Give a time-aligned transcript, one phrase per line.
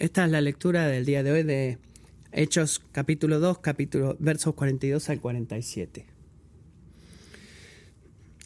[0.00, 1.76] Esta es la lectura del día de hoy de
[2.32, 6.06] Hechos capítulo 2, capítulo, versos 42 al 47.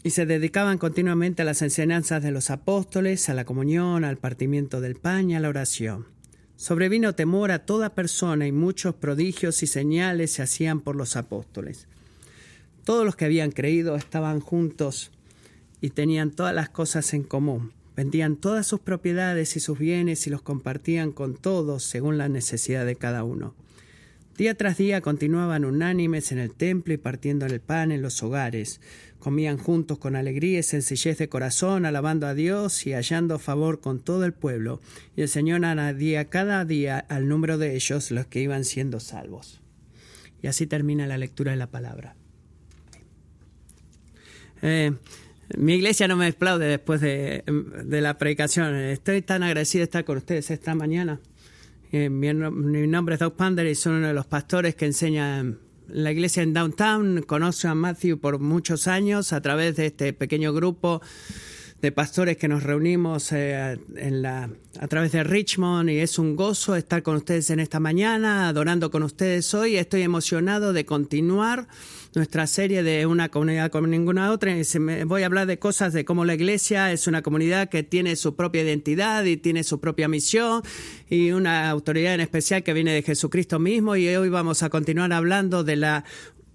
[0.03, 4.80] Y se dedicaban continuamente a las enseñanzas de los apóstoles, a la comunión, al partimiento
[4.80, 6.09] del pan y a la oración.
[6.56, 11.86] Sobrevino temor a toda persona y muchos prodigios y señales se hacían por los apóstoles.
[12.82, 15.12] Todos los que habían creído estaban juntos
[15.80, 20.30] y tenían todas las cosas en común Vendían todas sus propiedades y sus bienes y
[20.30, 23.55] los compartían con todos según la necesidad de cada uno.
[24.37, 28.80] Día tras día continuaban unánimes en el templo y partiendo el pan en los hogares.
[29.20, 34.01] Comían juntos con alegría y sencillez de corazón, alabando a Dios y hallando favor con
[34.01, 34.80] todo el pueblo.
[35.15, 39.60] Y el Señor añadía cada día al número de ellos los que iban siendo salvos.
[40.42, 42.16] Y así termina la lectura de la palabra.
[44.62, 44.92] Eh,
[45.56, 47.42] mi iglesia no me aplaude después de,
[47.88, 48.74] la predicación.
[48.74, 51.20] Estoy tan agradecido de estar con ustedes esta mañana.
[51.92, 55.59] Eh, mi, nombre es Doug Pander y soy uno de los pastores que enseña en
[55.88, 57.23] la iglesia en Downtown.
[57.23, 61.01] Conozco a Matthew por muchos años a través de este pequeño grupo
[61.85, 63.79] de pastores que nos reunimos eh,
[64.81, 68.91] a través de Richmond y es un gozo estar con ustedes en esta mañana, adorando
[68.91, 69.77] con ustedes hoy.
[69.77, 71.69] Estoy emocionado de continuar
[72.15, 74.55] nuestra serie de una comunidad como ninguna otra.
[75.05, 78.35] Voy a hablar de cosas de cómo la iglesia es una comunidad que tiene su
[78.35, 80.63] propia identidad y tiene su propia misión
[81.11, 83.95] y una autoridad en especial que viene de Jesucristo mismo.
[83.95, 86.05] Y hoy vamos a continuar hablando de la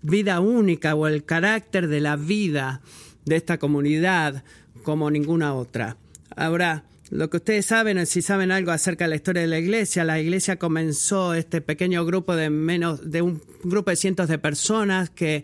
[0.02, 2.82] vida única o el carácter de la vida
[3.26, 4.44] de esta comunidad
[4.84, 5.98] como ninguna otra.
[6.36, 10.04] Ahora, lo que ustedes saben, si saben algo acerca de la historia de la iglesia,
[10.04, 15.10] la iglesia comenzó este pequeño grupo de menos de un grupo de cientos de personas
[15.10, 15.44] que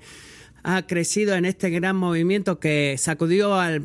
[0.62, 3.84] ha crecido en este gran movimiento que sacudió al,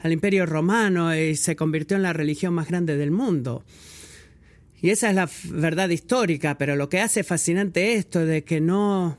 [0.00, 3.64] al imperio romano y se convirtió en la religión más grande del mundo.
[4.80, 8.60] Y esa es la verdad histórica, pero lo que hace fascinante esto es de que
[8.60, 9.18] no,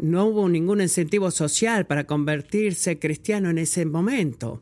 [0.00, 4.60] no hubo ningún incentivo social para convertirse cristiano en ese momento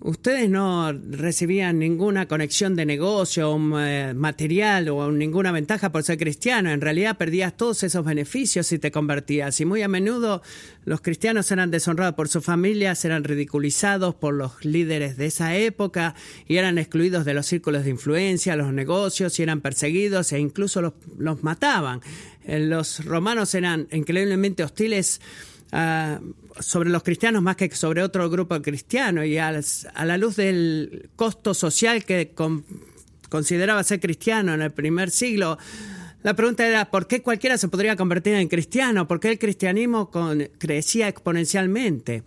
[0.00, 6.70] ustedes no recibían ninguna conexión de negocio, eh, material o ninguna ventaja por ser cristiano.
[6.70, 9.60] En realidad perdías todos esos beneficios si te convertías.
[9.60, 10.42] Y muy a menudo
[10.84, 16.14] los cristianos eran deshonrados por sus familias, eran ridiculizados por los líderes de esa época
[16.46, 20.82] y eran excluidos de los círculos de influencia, los negocios y eran perseguidos e incluso
[20.82, 22.00] los, los mataban.
[22.44, 25.20] Eh, los romanos eran increíblemente hostiles
[25.72, 26.20] Ah,
[26.60, 31.54] sobre los cristianos más que sobre otro grupo cristiano y a, la luz del costo
[31.54, 32.32] social que
[33.28, 35.58] consideraba ser cristiano en el primer siglo,
[36.22, 39.06] la pregunta era ¿por qué cualquiera se podría convertir en cristiano?
[39.06, 40.10] ¿Por qué el cristianismo
[40.58, 42.22] crecía exponencialmente?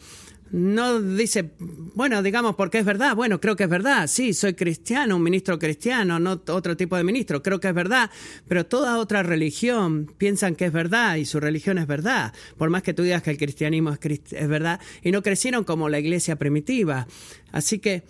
[0.52, 3.16] No dice, bueno, digamos, porque es verdad.
[3.16, 4.08] Bueno, creo que es verdad.
[4.08, 7.44] Sí, soy cristiano, un ministro cristiano, no otro tipo de ministro.
[7.44, 8.10] Creo que es verdad.
[8.48, 12.34] Pero toda otra religión piensan que es verdad y su religión es verdad.
[12.58, 14.00] Por más que tú digas que el cristianismo es,
[14.32, 14.80] es verdad.
[15.04, 17.08] Y no crecieron como la iglesia primitiva.
[17.52, 18.04] Así que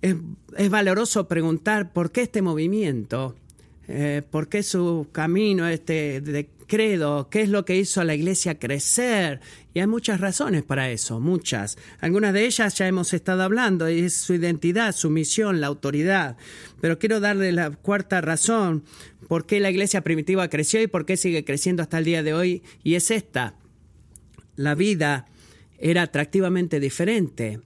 [0.00, 0.16] es,
[0.56, 3.36] es valoroso preguntar por qué este movimiento
[3.88, 8.14] eh, por qué su camino este de credo, qué es lo que hizo a la
[8.14, 9.40] iglesia crecer.
[9.74, 11.76] Y hay muchas razones para eso, muchas.
[12.00, 16.36] Algunas de ellas ya hemos estado hablando, es su identidad, su misión, la autoridad.
[16.80, 18.84] Pero quiero darle la cuarta razón,
[19.28, 22.34] por qué la iglesia primitiva creció y por qué sigue creciendo hasta el día de
[22.34, 23.54] hoy, y es esta.
[24.56, 25.26] La vida
[25.78, 27.60] era atractivamente diferente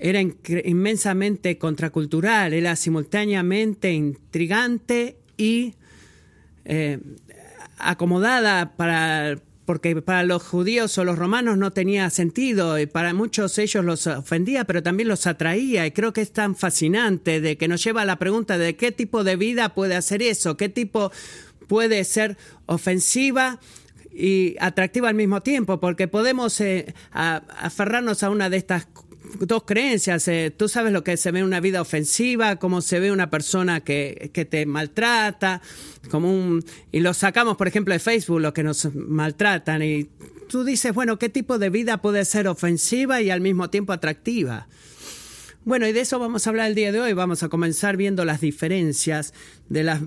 [0.00, 0.20] era
[0.64, 5.74] inmensamente contracultural, era simultáneamente intrigante y
[6.64, 6.98] eh,
[7.78, 13.56] acomodada para porque para los judíos o los romanos no tenía sentido y para muchos
[13.56, 15.86] ellos los ofendía, pero también los atraía.
[15.86, 18.90] Y creo que es tan fascinante de que nos lleva a la pregunta de qué
[18.90, 21.12] tipo de vida puede hacer eso, qué tipo
[21.68, 23.60] puede ser ofensiva
[24.12, 28.88] y atractiva al mismo tiempo, porque podemos eh, aferrarnos a una de estas
[29.38, 30.26] dos creencias.
[30.28, 33.80] Eh, tú sabes lo que se ve una vida ofensiva, cómo se ve una persona
[33.80, 35.62] que, que te maltrata,
[36.10, 40.08] como un, y lo sacamos, por ejemplo, de Facebook, los que nos maltratan, y
[40.48, 44.66] tú dices, bueno, ¿qué tipo de vida puede ser ofensiva y al mismo tiempo atractiva?
[45.62, 47.12] Bueno, y de eso vamos a hablar el día de hoy.
[47.12, 49.34] Vamos a comenzar viendo las diferencias
[49.68, 49.98] de los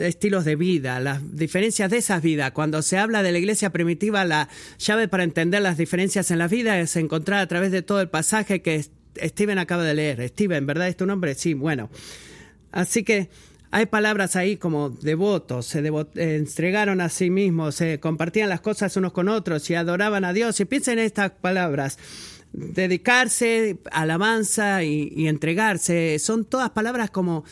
[0.00, 2.52] estilos de vida, las diferencias de esas vidas.
[2.52, 6.46] Cuando se habla de la iglesia primitiva, la llave para entender las diferencias en la
[6.46, 8.84] vida es encontrar a través de todo el pasaje que
[9.16, 10.28] Steven acaba de leer.
[10.28, 11.34] Steven, ¿verdad es tu nombre?
[11.34, 11.88] Sí, bueno.
[12.70, 13.30] Así que
[13.70, 19.12] hay palabras ahí como devotos, se entregaron a sí mismos, se compartían las cosas unos
[19.12, 20.60] con otros y adoraban a Dios.
[20.60, 21.98] Y piensen en estas palabras
[22.58, 27.44] dedicarse, alabanza y, entregarse, son todas palabras como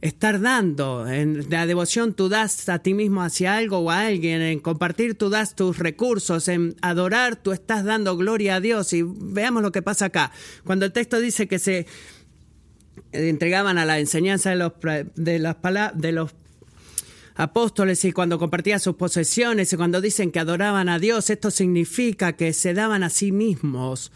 [0.00, 1.08] estar dando.
[1.08, 4.42] En la devoción tú das a ti mismo hacia algo o a alguien.
[4.42, 6.48] En compartir tú das tus recursos.
[6.48, 8.92] En adorar tú estás dando gloria a Dios.
[8.92, 10.32] Y veamos lo que pasa acá.
[10.64, 11.86] Cuando el texto dice que se
[13.12, 14.72] entregaban a la enseñanza de los,
[15.14, 15.56] de las
[15.94, 16.34] de los
[17.34, 22.34] apóstoles y cuando compartían sus posesiones y cuando dicen que adoraban a Dios, esto significa
[22.34, 24.12] que se daban a sí mismos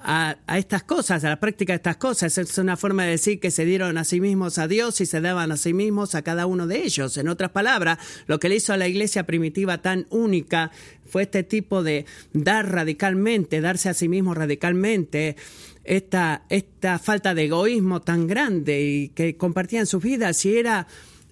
[0.00, 2.38] a, estas cosas, a la práctica de estas cosas.
[2.38, 5.20] Es una forma de decir que se dieron a sí mismos a Dios y se
[5.20, 7.16] daban a sí mismos a cada uno de ellos.
[7.16, 10.70] En otras palabras, lo que le hizo a la iglesia primitiva tan única
[11.06, 15.36] fue este tipo de dar radicalmente, darse a sí mismo radicalmente,
[15.84, 20.86] esta, esta falta de egoísmo tan grande y que compartían sus vidas y era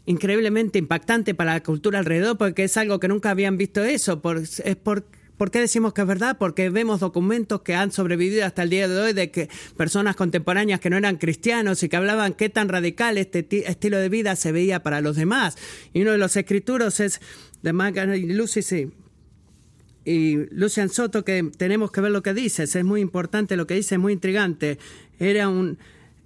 [0.07, 4.23] increíblemente impactante para la cultura alrededor porque es algo que nunca habían visto eso.
[4.23, 5.05] Por, es por,
[5.37, 6.37] ¿Por qué decimos que es verdad?
[6.39, 10.81] Porque vemos documentos que han sobrevivido hasta el día de hoy de que personas contemporáneas
[10.81, 14.53] que no eran cristianos y que hablaban qué tan radical este estilo de vida se
[14.53, 15.57] veía para los demás.
[15.93, 17.21] Y uno de los escrituros es
[17.63, 18.91] de Margaret Lucy
[20.07, 22.63] y Lucian Soto, que tenemos que ver lo que dice.
[22.63, 24.79] Es muy importante lo que dice, es muy intrigante.
[25.19, 25.79] Era un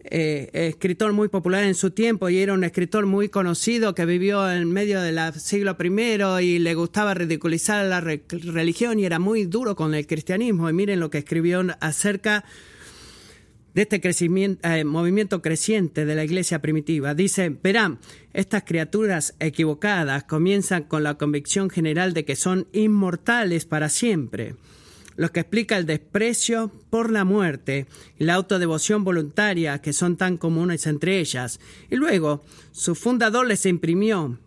[0.04, 4.50] eh, escritor muy popular en su tiempo y era un escritor muy conocido que vivió
[4.50, 9.76] en medio del siglo I y le gustaba ridiculizar la religión y era muy duro
[9.76, 10.70] con el cristianismo.
[10.70, 12.44] Y miren lo que escribió acerca
[13.74, 17.14] de este crecimiento, eh, movimiento creciente de la iglesia primitiva.
[17.14, 17.98] Dice, verán,
[18.32, 24.54] estas criaturas equivocadas comienzan con la convicción general de que son inmortales para siempre
[25.16, 27.86] lo que explica el desprecio por la muerte
[28.18, 31.60] y la autodevoción voluntaria que son tan comunes entre ellas.
[31.90, 32.42] Y luego,
[32.72, 34.38] su fundador les imprimió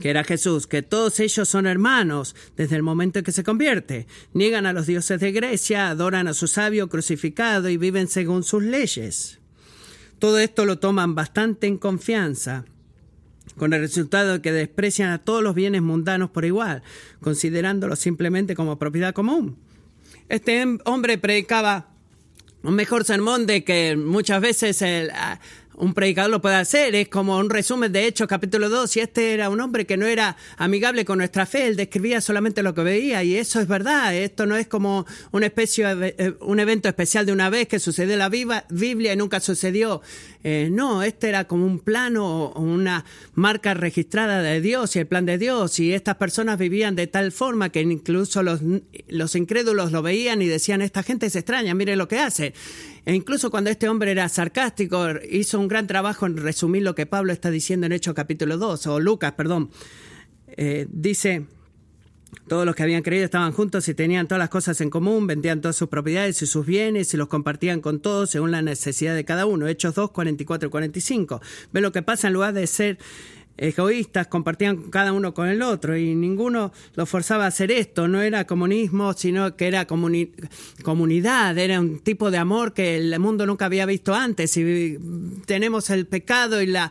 [0.00, 4.06] que era Jesús, que todos ellos son hermanos desde el momento en que se convierte.
[4.32, 8.62] Niegan a los dioses de Grecia, adoran a su sabio crucificado y viven según sus
[8.62, 9.38] leyes.
[10.18, 12.64] Todo esto lo toman bastante en confianza,
[13.56, 16.82] con el resultado de que desprecian a todos los bienes mundanos por igual,
[17.20, 19.58] considerándolos simplemente como propiedad común.
[20.28, 21.88] Este hombre predicaba
[22.62, 25.10] un mejor sermón de que muchas veces el,
[25.76, 26.94] un predicador lo puede hacer.
[26.94, 28.96] Es como un resumen de Hechos capítulo 2.
[28.96, 31.66] Y este era un hombre que no era amigable con nuestra fe.
[31.66, 33.22] Él describía solamente lo que veía.
[33.24, 34.14] Y eso es verdad.
[34.14, 38.16] Esto no es como una especie, eh, un evento especial de una vez que sucedió
[38.16, 40.02] la Biblia y nunca sucedió.
[40.42, 43.04] Eh, no, este era como un plano, una
[43.34, 45.80] marca registrada de Dios y el plan de Dios.
[45.80, 48.60] Y estas personas vivían de tal forma que incluso los,
[49.08, 52.54] los incrédulos lo veían y decían, esta gente es extraña, mire lo que hace.
[53.06, 57.06] E incluso cuando este hombre era sarcástico, hizo un gran trabajo en resumir lo que
[57.06, 59.70] Pablo está diciendo en Hechos capítulo 2, o Lucas, perdón.
[60.56, 61.46] Eh, dice,
[62.48, 65.60] todos los que habían creído estaban juntos y tenían todas las cosas en común, vendían
[65.60, 69.24] todas sus propiedades y sus bienes y los compartían con todos según la necesidad de
[69.24, 69.66] cada uno.
[69.66, 71.40] Hechos 2, 44 y 45.
[71.72, 72.98] Ve lo que pasa en lugar de ser
[73.56, 78.08] egoístas, compartían cada uno con el otro y ninguno los forzaba a hacer esto.
[78.08, 83.46] No era comunismo, sino que era comunidad, era un tipo de amor que el mundo
[83.46, 84.56] nunca había visto antes.
[84.56, 84.98] Y
[85.46, 86.90] tenemos el pecado y la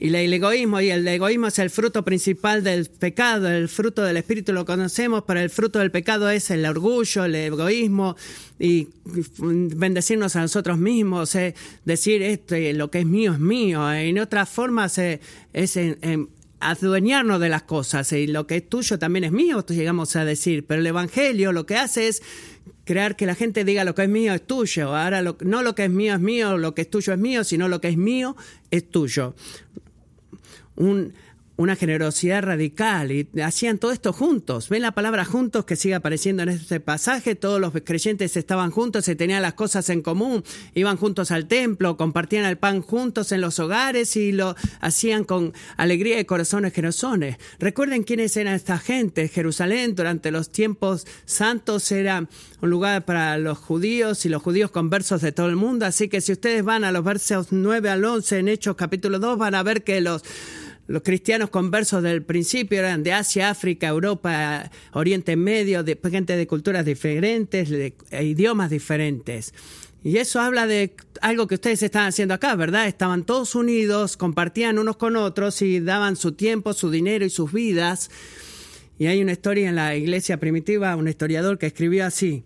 [0.00, 4.16] y el egoísmo, y el egoísmo es el fruto principal del pecado, el fruto del
[4.16, 8.16] espíritu lo conocemos, pero el fruto del pecado es el orgullo, el egoísmo
[8.60, 11.36] y bendecirnos a nosotros mismos,
[11.84, 13.92] decir esto, lo que es mío es mío.
[13.92, 15.78] En otras formas es
[16.60, 20.64] adueñarnos de las cosas y lo que es tuyo también es mío, llegamos a decir,
[20.64, 22.22] pero el Evangelio lo que hace es
[22.84, 24.94] crear que la gente diga lo que es mío es tuyo.
[24.94, 27.66] Ahora no lo que es mío es mío, lo que es tuyo es mío, sino
[27.66, 28.36] lo que es mío
[28.70, 29.34] es tuyo
[30.78, 31.12] un,
[31.58, 34.68] una generosidad radical y hacían todo esto juntos.
[34.68, 37.34] Ven la palabra juntos que sigue apareciendo en este pasaje.
[37.34, 40.44] Todos los creyentes estaban juntos, se tenían las cosas en común,
[40.74, 45.52] iban juntos al templo, compartían el pan juntos en los hogares y lo hacían con
[45.76, 47.18] alegría y corazones generosos.
[47.58, 49.28] Recuerden quiénes eran esta gente.
[49.28, 52.28] Jerusalén durante los tiempos santos era
[52.60, 55.86] un lugar para los judíos y los judíos conversos de todo el mundo.
[55.86, 59.38] Así que si ustedes van a los versos 9 al 11 en Hechos capítulo 2
[59.38, 60.22] van a ver que los
[60.88, 66.46] los cristianos conversos del principio eran de Asia, África, Europa, Oriente Medio, de gente de
[66.46, 69.52] culturas diferentes, de idiomas diferentes.
[70.02, 72.86] Y eso habla de algo que ustedes están haciendo acá, ¿verdad?
[72.86, 77.52] Estaban todos unidos, compartían unos con otros y daban su tiempo, su dinero y sus
[77.52, 78.10] vidas.
[78.98, 82.44] Y hay una historia en la iglesia primitiva, un historiador que escribió así.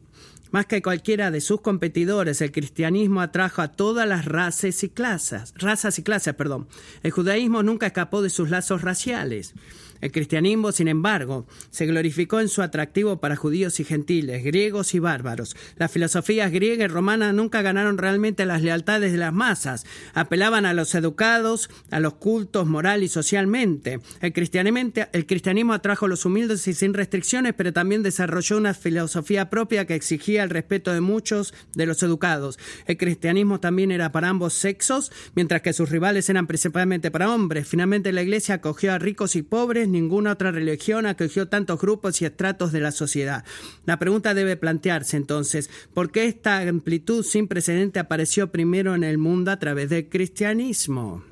[0.53, 5.55] Más que cualquiera de sus competidores, el cristianismo atrajo a todas las razas y clases,
[5.57, 6.69] razas y clases, perdón.
[7.03, 9.55] El judaísmo nunca escapó de sus lazos raciales.
[10.03, 14.99] El cristianismo, sin embargo, se glorificó en su atractivo para judíos y gentiles, griegos y
[14.99, 15.57] bárbaros.
[15.77, 19.87] Las filosofías griega y romana nunca ganaron realmente las lealtades de las masas.
[20.13, 24.01] Apelaban a los educados, a los cultos moral y socialmente.
[24.21, 29.87] El cristianismo, atrajo a los humildes y sin restricciones, pero también desarrolló una filosofía propia
[29.87, 32.59] que exigía el respeto de muchos de los educados.
[32.87, 37.69] El cristianismo también era para ambos sexos, mientras que sus rivales eran principalmente para hombres.
[37.69, 42.25] Finalmente la iglesia acogió a ricos y pobres, ninguna otra religión acogió tantos grupos y
[42.25, 43.45] estratos de la sociedad.
[43.87, 49.19] La pregunta debe plantearse entonces, ¿por qué esta amplitud sin precedente apareció primero en el
[49.19, 51.23] mundo a través del cristianismo?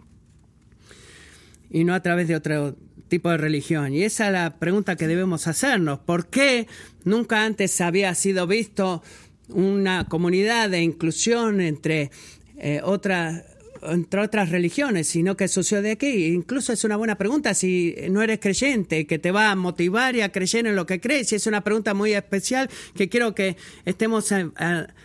[1.70, 2.76] Y no a través de otro
[3.08, 3.92] tipo de religión.
[3.92, 5.98] Y esa es la pregunta que debemos hacernos.
[5.98, 6.66] ¿Por qué
[7.04, 9.02] nunca antes había sido visto
[9.48, 12.10] una comunidad de inclusión entre
[12.56, 13.44] eh, otras
[13.82, 16.26] entre otras religiones, sino que sucede aquí.
[16.26, 20.20] Incluso es una buena pregunta si no eres creyente, que te va a motivar y
[20.20, 21.32] a creer en lo que crees.
[21.32, 24.50] Y es una pregunta muy especial que quiero que estemos eh,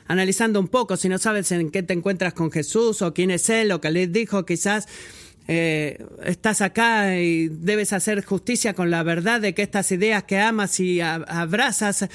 [0.08, 0.98] analizando un poco.
[0.98, 3.92] Si no sabes en qué te encuentras con Jesús o quién es Él, lo que
[3.92, 4.88] les dijo, quizás
[5.48, 10.40] eh, estás acá y debes hacer justicia con la verdad de que estas ideas que
[10.40, 12.08] amas y abrazas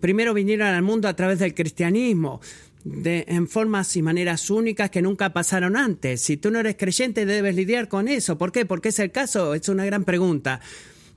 [0.00, 2.40] primero vinieron al mundo a través del cristianismo
[2.84, 6.20] de, en formas y maneras únicas que nunca pasaron antes.
[6.20, 8.38] Si tú no eres creyente, debes lidiar con eso.
[8.38, 8.66] ¿Por qué?
[8.66, 9.54] Porque es el caso.
[9.54, 10.60] Es una gran pregunta.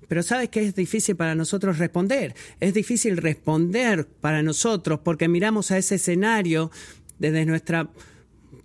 [0.08, 2.36] Pero sabes que es difícil para nosotros responder.
[2.60, 6.72] Es difícil responder para nosotros porque miramos a ese escenario
[7.20, 7.89] desde nuestro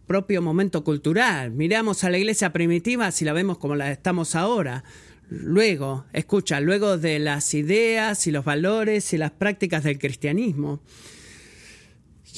[0.07, 1.53] propio momento cultural.
[1.53, 4.83] Miramos a la iglesia primitiva si la vemos como la estamos ahora.
[5.31, 10.81] Luego, escucha, luego de las ideas y los valores y las prácticas del cristianismo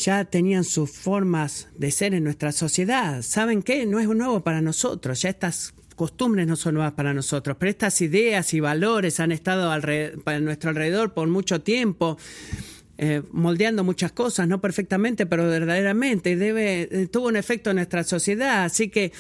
[0.01, 3.23] ya tenían sus formas de ser en nuestra sociedad.
[3.23, 3.87] ¿Saben qué?
[3.87, 8.01] No es nuevo para nosotros, ya estas costumbres no son nuevas para nosotros, pero estas
[8.01, 12.17] ideas y valores han estado a nuestro alrededor por mucho tiempo.
[13.03, 18.05] Eh, moldeando muchas cosas, no perfectamente, pero verdaderamente, debe, eh, tuvo un efecto en nuestra
[18.05, 18.65] sociedad.
[18.65, 19.13] Así que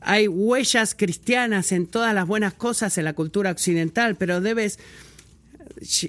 [0.00, 4.78] hay huellas cristianas en todas las buenas cosas en la cultura occidental, pero debes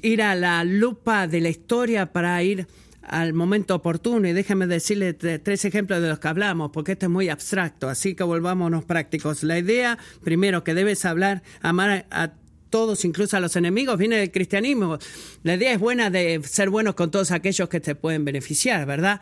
[0.01, 2.67] ir a la lupa de la historia para ir
[3.01, 7.11] al momento oportuno y déjame decirle tres ejemplos de los que hablamos, porque esto es
[7.11, 9.43] muy abstracto, así que volvámonos prácticos.
[9.43, 12.33] La idea, primero, que debes hablar, amar a,
[12.69, 14.99] todos, incluso a los enemigos, viene del cristianismo.
[15.41, 19.21] La idea es buena de ser buenos con todos aquellos que te pueden beneficiar, ¿verdad?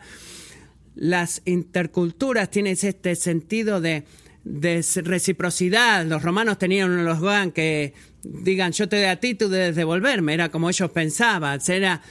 [0.94, 4.04] Las interculturas tienen este sentido de,
[4.44, 6.04] de reciprocidad.
[6.04, 10.34] Los romanos tenían unos los que digan yo te doy a ti, tú debes devolverme.
[10.34, 11.60] Era como ellos pensaban.
[11.68, 12.02] Era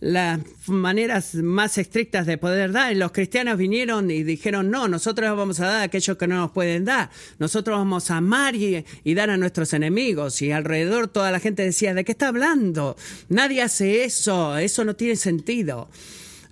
[0.00, 2.92] las maneras más estrictas de poder dar.
[2.92, 6.36] Y los cristianos vinieron y dijeron, no, nosotros vamos a dar a aquellos que no
[6.36, 7.10] nos pueden dar.
[7.38, 10.42] Nosotros vamos a amar y, y, dar a nuestros enemigos.
[10.42, 12.96] Y alrededor toda la gente decía, ¿de qué está hablando?
[13.28, 15.88] Nadie hace eso, eso no tiene sentido.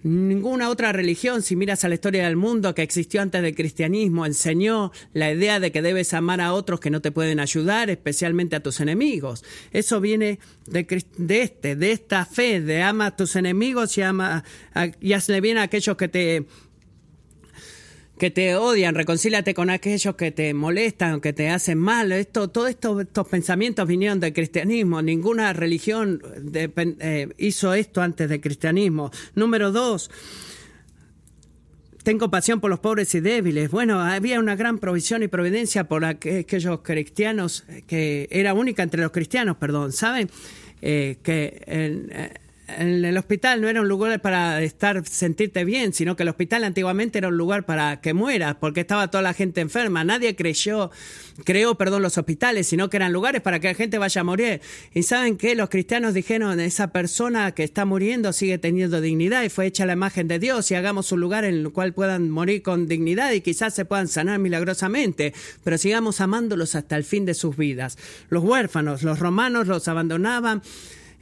[0.05, 4.27] Ninguna otra religión, si miras a la historia del mundo que existió antes del cristianismo,
[4.27, 8.55] enseñó la idea de que debes amar a otros que no te pueden ayudar, especialmente
[8.55, 9.45] a tus enemigos.
[9.73, 10.87] Eso viene de,
[11.41, 14.45] este, de esta fe, de ama a tus enemigos y, ama
[15.01, 16.45] y hazle bien a aquellos que te
[18.25, 22.11] que te odian, reconcílate con aquellos que te molestan, que te hacen mal.
[22.11, 25.03] Esto, todos esto, estos pensamientos vinieron del cristianismo.
[25.03, 26.23] Ninguna religión
[26.55, 29.11] eh, hizo esto antes del cristianismo.
[29.35, 30.11] Número dos,
[32.03, 33.71] tengo pasión por los pobres y débiles.
[33.71, 39.13] Bueno, había una gran provisión y providencia por aquellos cristianos, que era única entre los
[39.13, 40.31] cristianos, perdón, ¿saben?
[40.81, 42.31] Eh, que eh,
[42.67, 47.19] el hospital no era un lugar para estar, sentirte bien, sino que el hospital antiguamente
[47.19, 50.03] era un lugar para que mueras, porque estaba toda la gente enferma.
[50.03, 50.91] Nadie creyó,
[51.45, 54.63] creó, perdón, los hospitales, sino que eran lugares para que la gente vaya a morir.
[54.95, 59.51] Y saben que los cristianos dijeron, esa persona que está muriendo sigue teniendo dignidad y
[59.51, 62.63] fue hecha la imagen de Dios y hagamos un lugar en el cual puedan morir
[62.63, 67.35] con dignidad y quizás se puedan sanar milagrosamente, pero sigamos amándolos hasta el fin de
[67.35, 67.99] sus vidas.
[68.31, 70.63] Los huérfanos, los romanos los abandonaban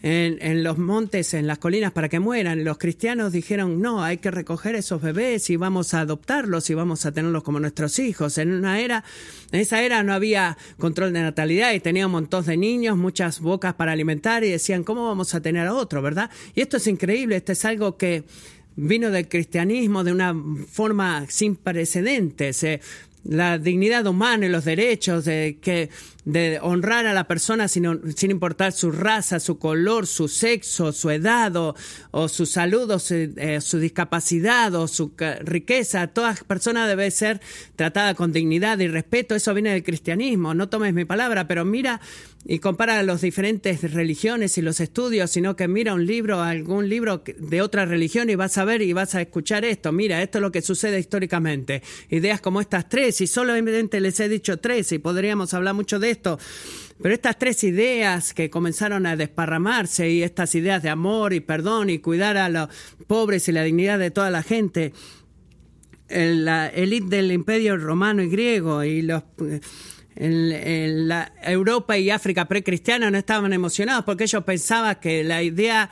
[0.03, 2.65] en, los montes, en las colinas para que mueran.
[2.65, 7.07] Los cristianos dijeron, no, hay que recoger esos bebés y vamos a adoptarlos y vamos
[7.07, 8.37] a tenerlos como nuestros hijos.
[8.39, 9.05] En una era,
[9.53, 13.41] en esa era no había control de natalidad y tenía un montón de niños, muchas
[13.41, 16.31] bocas para alimentar y decían, ¿cómo vamos a tener a otro, verdad?
[16.55, 18.25] Y esto es increíble, esto es algo que
[18.75, 20.35] vino del cristianismo de una
[20.69, 22.65] forma sin precedentes.
[22.65, 22.81] Eh,
[23.25, 25.91] la dignidad humana y los derechos, de, que,
[26.25, 31.11] de honrar a la persona sin, sin importar su raza, su color, su sexo, su
[31.11, 36.09] edad o, su salud o su, eh, su, discapacidad o su riqueza.
[36.09, 37.41] Toda persona debe ser
[37.77, 39.35] tratada con dignidad y respeto.
[39.35, 40.55] Eso viene del cristianismo.
[40.55, 42.01] No tomes mi palabra, pero mira
[42.45, 47.23] y compara las diferentes religiones y los estudios, sino que mira un libro, algún libro
[47.39, 49.93] de otra religión y vas a ver y vas a escuchar esto.
[49.93, 51.83] Mira, esto es lo que sucede históricamente.
[52.11, 56.11] Ideas como estas tres, y solamente les he dicho tres, y podríamos hablar mucho de
[56.11, 56.39] esto.
[57.01, 61.91] Pero estas tres ideas que comenzaron a desparramarse y estas ideas de amor y perdón
[61.91, 62.69] y cuidar a los
[63.07, 64.93] pobres y la dignidad de toda la gente,
[66.09, 69.23] la élite del imperio romano y griego y los
[70.17, 75.91] en, la Europa y África precristiana no estaban emocionados porque ellos pensaban que la idea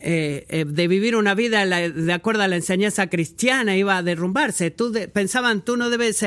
[0.00, 4.70] eh, eh, de vivir una vida de acuerdo a la enseñanza cristiana iba a derrumbarse.
[4.70, 6.24] Tú pensaban, tú no debes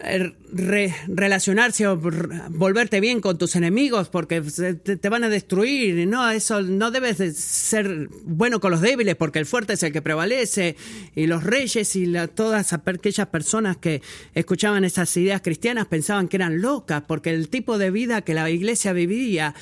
[0.00, 6.06] eh, relacionarse o volverte bien con tus enemigos porque te, van a destruir.
[6.06, 10.02] No, eso no debes ser bueno con los débiles porque el fuerte es el que
[10.02, 10.76] prevalece.
[11.14, 14.02] Y los reyes y todas aquellas personas que
[14.34, 18.48] escuchaban esas ideas cristianas pensaban que eran locas porque el tipo de vida que la
[18.50, 19.54] iglesia vivía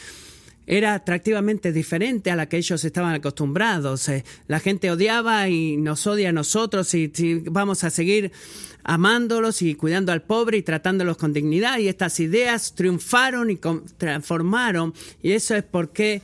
[0.67, 4.09] era atractivamente diferente a la que ellos estaban acostumbrados.
[4.09, 7.13] Eh, la gente odiaba y nos odia a nosotros y,
[7.47, 8.33] vamos a seguir
[8.83, 11.79] amándolos y cuidando al pobre y tratándolos con dignidad.
[11.79, 13.59] Y estas ideas triunfaron y
[13.99, 14.95] transformaron.
[15.23, 16.23] Y eso es porque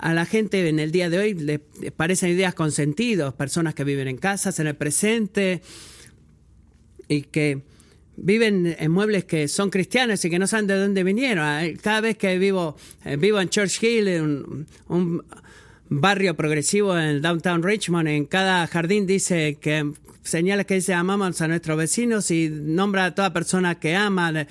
[0.00, 3.34] a la gente en el día de hoy le parecen ideas con sentido.
[3.34, 5.62] Personas que viven en casas, en el presente
[7.08, 7.62] y que
[8.20, 11.44] viven en muebles que son cristianos y que no saben de dónde vinieron.
[11.44, 15.24] Ah, cada vez que vivo, eh, vivo en Church Hill, en un,
[15.90, 19.90] barrio progresivo en downtown Richmond, en cada jardín dice que
[20.22, 24.46] señala que dice amamos a nuestros vecinos y nombra a toda persona que ama,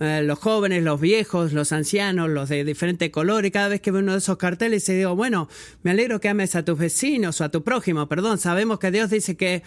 [0.00, 3.90] eh, los jóvenes, los viejos, los ancianos, los de diferente color y cada vez que
[3.90, 5.48] veo uno de esos carteles y digo, bueno,
[5.82, 9.08] me alegro que ames a tus vecinos o a tu prójimo, perdón, sabemos que Dios
[9.08, 9.62] dice que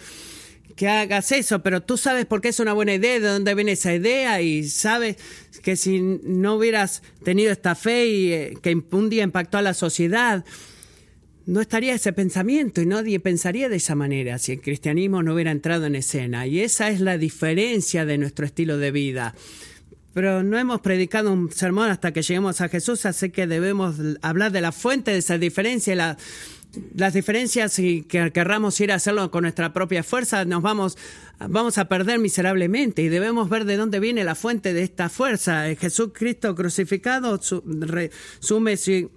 [0.76, 3.72] que hagas eso, pero tú sabes por qué es una buena idea, de dónde viene
[3.72, 5.16] esa idea y sabes
[5.62, 9.72] que si no hubieras tenido esta fe y eh, que un día impactó a la
[9.72, 10.44] sociedad,
[11.46, 15.50] no estaría ese pensamiento y nadie pensaría de esa manera si el cristianismo no hubiera
[15.50, 16.46] entrado en escena.
[16.46, 19.34] Y esa es la diferencia de nuestro estilo de vida.
[20.12, 24.50] Pero no hemos predicado un sermón hasta que lleguemos a Jesús, así que debemos hablar
[24.50, 26.18] de la fuente de esa diferencia y la
[26.94, 30.96] las diferencias y que querramos ir a hacerlo con nuestra propia fuerza, nos vamos,
[31.38, 35.64] vamos a perder miserablemente y debemos ver de dónde viene la fuente de esta fuerza.
[35.76, 37.40] Jesucristo crucificado
[38.40, 39.10] sume su,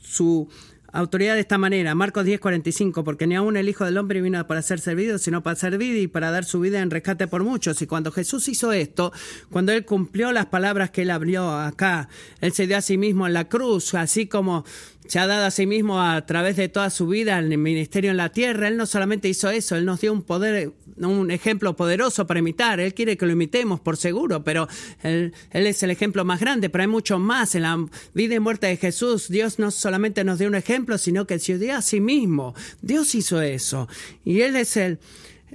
[0.00, 0.48] su
[0.94, 1.94] autoridad de esta manera.
[1.94, 5.42] Marcos 10, 45, porque ni aún el Hijo del Hombre vino para ser servido, sino
[5.42, 7.82] para servir y para dar su vida en rescate por muchos.
[7.82, 9.12] Y cuando Jesús hizo esto,
[9.50, 12.08] cuando Él cumplió las palabras que Él abrió acá,
[12.40, 14.64] Él se dio a sí mismo en la cruz, así como
[15.06, 18.10] se ha dado a sí mismo a través de toda su vida en el ministerio
[18.10, 18.68] en la tierra.
[18.68, 22.80] Él no solamente hizo eso, Él nos dio un poder, un ejemplo poderoso para imitar.
[22.80, 24.66] Él quiere que lo imitemos, por seguro, pero
[25.02, 26.70] él, él, es el ejemplo más grande.
[26.70, 29.28] Pero hay mucho más en la vida y muerte de Jesús.
[29.28, 32.54] Dios no solamente nos dio un ejemplo, sino que se dio a sí mismo.
[32.80, 33.88] Dios hizo eso.
[34.24, 34.98] Y Él es el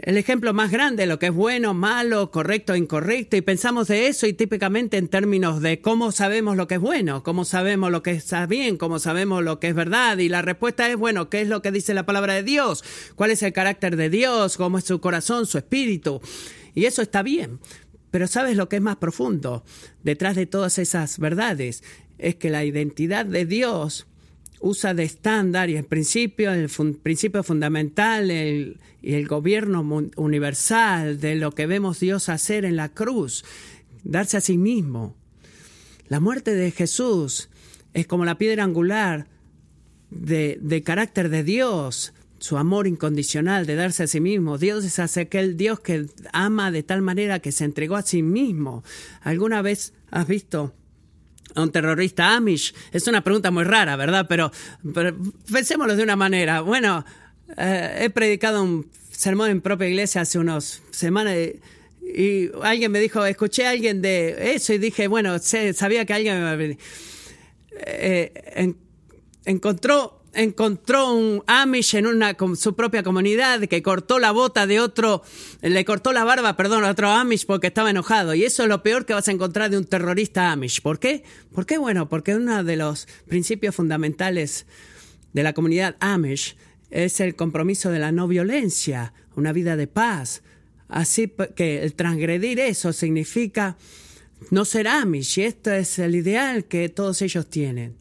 [0.01, 4.27] el ejemplo más grande, lo que es bueno, malo, correcto, incorrecto, y pensamos de eso
[4.27, 8.11] y típicamente en términos de cómo sabemos lo que es bueno, cómo sabemos lo que
[8.11, 11.49] está bien, cómo sabemos lo que es verdad, y la respuesta es, bueno, ¿qué es
[11.49, 12.83] lo que dice la palabra de Dios?
[13.15, 14.55] ¿Cuál es el carácter de Dios?
[14.55, 16.21] ¿Cómo es su corazón, su espíritu?
[16.75, 17.59] Y eso está bien,
[18.09, 19.65] pero ¿sabes lo que es más profundo?
[20.03, 21.83] Detrás de todas esas verdades
[22.17, 24.07] es que la identidad de Dios
[24.59, 26.69] usa de estándar y el principio, el
[27.01, 29.81] principio fundamental el, y el gobierno
[30.15, 33.45] universal de lo que vemos Dios hacer en la cruz,
[34.03, 35.15] darse a sí mismo.
[36.07, 37.49] La muerte de Jesús
[37.93, 39.27] es como la piedra angular
[40.09, 44.57] de, de carácter de Dios, su amor incondicional de darse a sí mismo.
[44.57, 48.83] Dios es aquel Dios que ama de tal manera que se entregó a sí mismo.
[49.21, 50.73] ¿Alguna vez has visto
[51.55, 52.73] a un terrorista Amish?
[52.91, 54.25] Es una pregunta muy rara, ¿verdad?
[54.27, 54.51] Pero,
[55.51, 56.61] pensémoslo de una manera.
[56.61, 57.05] Bueno,
[57.57, 61.35] eh, he predicado un sermón en propia iglesia hace unas semanas
[62.01, 66.43] y, alguien me dijo, escuché a alguien de eso y dije, bueno, sabía que alguien
[66.43, 66.77] me,
[67.85, 68.73] eh,
[69.45, 75.23] encontró encontró un Amish en una, su propia comunidad que cortó la bota de otro,
[75.61, 78.33] le cortó la barba, perdón, a otro Amish porque estaba enojado.
[78.35, 80.81] Y eso es lo peor que vas a encontrar de un terrorista Amish.
[80.81, 81.23] ¿Por qué?
[81.53, 81.77] ¿Por qué?
[81.77, 84.65] Bueno, porque uno de los principios fundamentales
[85.33, 86.55] de la comunidad Amish
[86.91, 90.41] es el compromiso de la no violencia, una vida de paz,
[90.89, 93.77] Así que el transgredir eso significa
[94.49, 97.95] no ser Amish, y esto es el ideal que todos ellos tienen.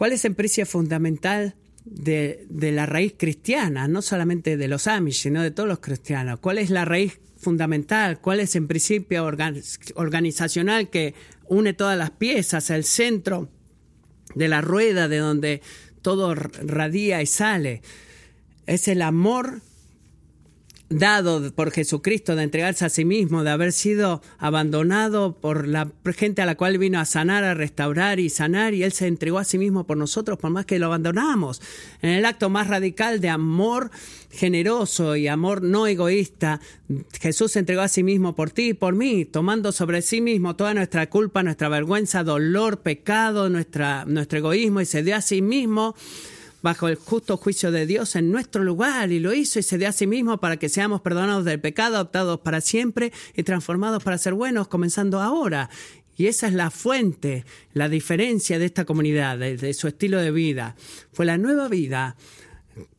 [0.00, 3.86] ¿Cuál es el precio fundamental de, la raíz cristiana?
[3.86, 6.40] No solamente de los Amish, sino de todos los cristianos.
[6.40, 8.18] ¿Cuál es la raíz fundamental?
[8.18, 9.26] ¿Cuál es el principio
[9.94, 11.12] organizacional que
[11.48, 13.50] une todas las piezas, el centro
[14.34, 15.60] de la rueda de donde
[16.00, 17.82] todo radia y sale?
[18.64, 19.60] Es el amor
[20.90, 26.42] dado por Jesucristo de entregarse a sí mismo, de haber sido abandonado por la gente
[26.42, 29.44] a la cual vino a sanar, a restaurar y sanar, y Él se entregó a
[29.44, 31.62] sí mismo por nosotros, por más que lo abandonamos.
[32.02, 33.92] En el acto más radical de amor
[34.32, 36.60] generoso y amor no egoísta,
[37.20, 40.56] Jesús se entregó a sí mismo por ti y por mí, tomando sobre sí mismo
[40.56, 45.40] toda nuestra culpa, nuestra vergüenza, dolor, pecado, nuestra, nuestro egoísmo, y se dio a sí
[45.40, 45.94] mismo
[46.62, 49.88] bajo el justo juicio de Dios en nuestro lugar y lo hizo y se dio
[49.88, 54.18] a sí mismo para que seamos perdonados del pecado, adoptados para siempre y transformados para
[54.18, 55.70] ser buenos, comenzando ahora.
[56.16, 60.76] Y esa es la fuente, la diferencia de esta comunidad, de, su estilo de vida.
[61.12, 62.16] Fue la nueva vida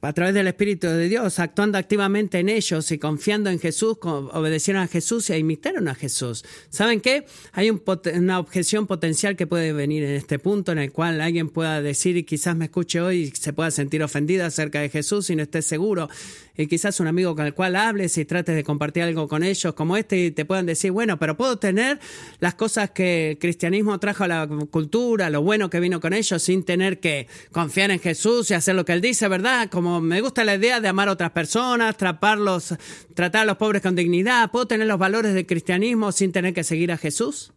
[0.02, 4.84] a través del Espíritu de Dios, actuando activamente en ellos y confiando en Jesús, obedecieron
[4.84, 6.44] a Jesús y imitaron a Jesús.
[6.70, 7.26] ¿Saben qué?
[7.54, 11.82] Hay una objeción potencial que puede venir en este punto en el cual alguien pueda
[11.82, 15.36] decir y quizás me escuche hoy y se pueda sentir ofendida acerca de Jesús y
[15.36, 16.10] no esté seguro
[16.58, 19.74] y quizás un amigo con el cual hables y trates de compartir algo con ellos
[19.74, 22.00] como este y te puedan decir, bueno, pero puedo tener
[22.40, 26.42] las cosas que el cristianismo trajo a la cultura, lo bueno que vino con ellos,
[26.42, 29.70] sin tener que confiar en Jesús y hacer lo que Él dice, ¿verdad?
[29.70, 32.76] Como me gusta la idea de amar a otras personas, tratarlos,
[33.14, 36.64] tratar a los pobres con dignidad, ¿puedo tener los valores del cristianismo sin tener que
[36.64, 37.54] seguir a Jesús?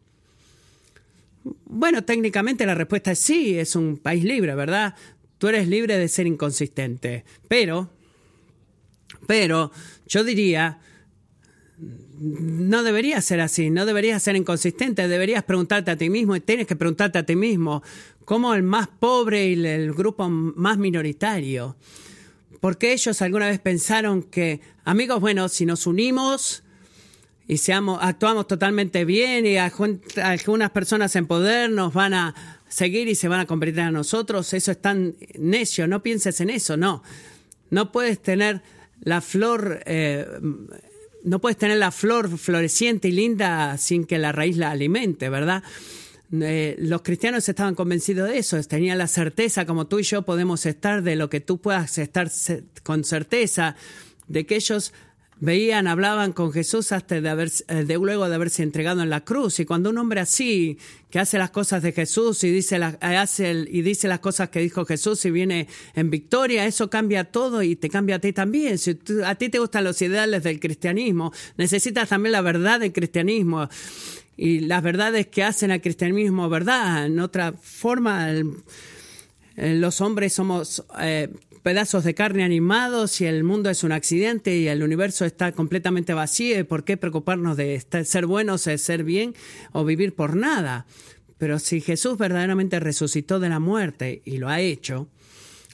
[1.66, 4.94] Bueno, técnicamente la respuesta es sí, es un país libre, ¿verdad?
[5.38, 7.90] Tú eres libre de ser inconsistente, pero
[9.26, 9.70] pero
[10.06, 10.78] yo diría,
[12.18, 16.66] no debería ser así, no deberías ser inconsistente, deberías preguntarte a ti mismo y tienes
[16.66, 17.82] que preguntarte a ti mismo,
[18.24, 21.76] ¿cómo el más pobre y el grupo más minoritario?
[22.60, 26.62] Porque ellos alguna vez pensaron que, amigos, bueno, si nos unimos
[27.46, 32.34] y seamos, actuamos totalmente bien y algunas personas en poder nos van a
[32.68, 36.50] seguir y se van a convertir a nosotros, eso es tan necio, no pienses en
[36.50, 37.02] eso, no.
[37.70, 38.62] No puedes tener
[39.00, 40.26] la flor, eh,
[41.24, 45.62] no puedes tener la flor floreciente y linda sin que la raíz la alimente, ¿verdad?
[46.32, 50.66] Eh, los cristianos estaban convencidos de eso, tenían la certeza, como tú y yo podemos
[50.66, 52.30] estar, de lo que tú puedas estar
[52.82, 53.76] con certeza,
[54.26, 54.92] de que ellos
[55.40, 59.60] veían, hablaban con Jesús hasta eh, de luego de haberse entregado en la cruz.
[59.60, 60.78] Y cuando un hombre así,
[61.10, 64.84] que hace las cosas de Jesús y dice, hace y dice las cosas que dijo
[64.84, 68.78] Jesús y viene en victoria, eso cambia todo y te cambia a ti también.
[68.78, 73.68] Si a ti te gustan los ideales del cristianismo, necesitas también la verdad del cristianismo
[74.36, 77.06] y las verdades que hacen al cristianismo verdad.
[77.06, 78.28] En otra forma,
[79.56, 81.28] los hombres somos eh,
[81.64, 86.12] pedazos de carne animados y el mundo es un accidente y el universo está completamente
[86.12, 86.60] vacío.
[86.60, 89.34] ¿Y por qué preocuparnos de ser buenos, de ser bien
[89.72, 90.84] o vivir por nada?
[91.38, 95.08] Pero si Jesús verdaderamente resucitó de la muerte y lo ha hecho,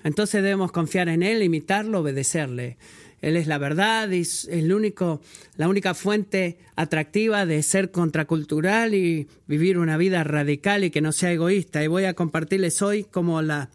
[0.04, 2.78] entonces debemos confiar en Él, imitarlo, obedecerle.
[3.20, 5.20] Él es la verdad y es el único,
[5.56, 11.10] la única fuente atractiva de ser contracultural y vivir una vida radical y que no
[11.10, 11.82] sea egoísta.
[11.82, 13.70] Y voy a compartirles hoy como la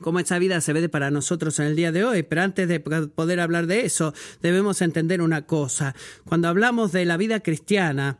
[0.00, 2.22] cómo esa vida se ve para nosotros en el día de hoy.
[2.22, 5.94] Pero antes de poder hablar de eso, debemos entender una cosa.
[6.24, 8.18] Cuando hablamos de la vida cristiana,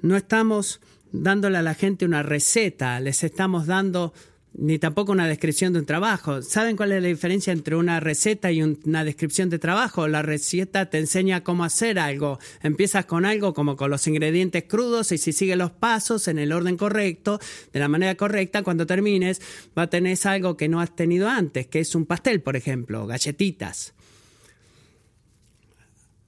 [0.00, 0.80] no estamos
[1.12, 4.12] dándole a la gente una receta, les estamos dando
[4.54, 6.42] ni tampoco una descripción de un trabajo.
[6.42, 10.08] ¿Saben cuál es la diferencia entre una receta y una descripción de trabajo?
[10.08, 12.38] La receta te enseña cómo hacer algo.
[12.62, 16.52] Empiezas con algo como con los ingredientes crudos y si sigues los pasos en el
[16.52, 17.40] orden correcto,
[17.72, 19.40] de la manera correcta, cuando termines
[19.76, 23.06] va a tener algo que no has tenido antes, que es un pastel, por ejemplo,
[23.06, 23.94] galletitas.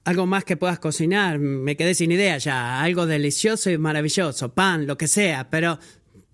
[0.03, 4.85] Algo más que puedas cocinar, me quedé sin idea ya, algo delicioso y maravilloso, pan,
[4.85, 5.79] lo que sea, pero